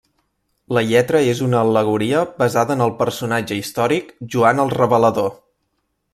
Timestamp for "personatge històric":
3.03-4.11